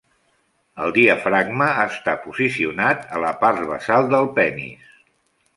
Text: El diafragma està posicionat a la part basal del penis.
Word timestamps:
El 0.85 0.93
diafragma 0.95 1.67
està 1.83 2.17
posicionat 2.23 3.07
a 3.19 3.21
la 3.27 3.35
part 3.45 3.71
basal 3.75 4.11
del 4.15 4.31
penis. 4.41 4.93